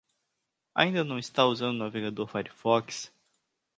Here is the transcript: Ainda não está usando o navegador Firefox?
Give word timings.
Ainda 0.73 1.03
não 1.03 1.19
está 1.19 1.45
usando 1.45 1.75
o 1.75 1.77
navegador 1.77 2.25
Firefox? 2.27 3.13